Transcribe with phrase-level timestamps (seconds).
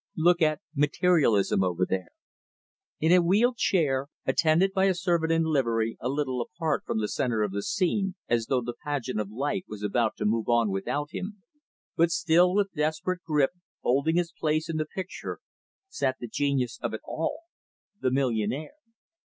[0.17, 2.07] Look at 'Materialism', over there."
[2.99, 7.07] In a wheeled chair, attended by a servant in livery, a little apart from the
[7.07, 10.71] center of the scene, as though the pageant of life was about to move on
[10.71, 11.43] without him,
[11.95, 13.51] but still, with desperate grip,
[13.83, 15.37] holding his place in the picture,
[15.87, 17.41] sat the genius of it all
[18.01, 18.73] the millionaire.